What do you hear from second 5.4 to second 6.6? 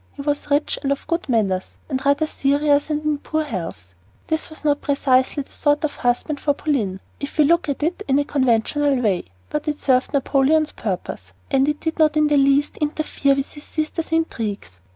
the sort of husband for